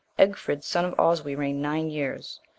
[0.17, 2.39] Egfrid, son of Oswy, reigned nine years.